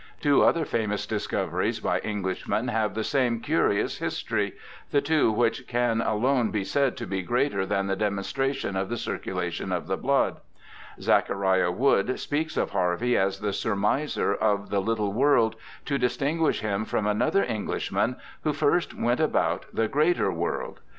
[0.19, 4.53] Two other famous discoveries by Englishmen have the same curious history—
[4.89, 8.89] the two which can alone be said to be greater than the demon stration of
[8.89, 10.41] the circulation of the blood.
[10.99, 15.55] Zachariah 3i8 BIOGRAPHICAL ESSAYS Wood speaks of Harvey as the surmiser of the httle world,
[15.85, 20.79] to distinguish him from another Enghshman who first went about the greater world.